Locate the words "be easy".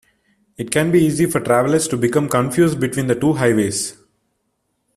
0.89-1.27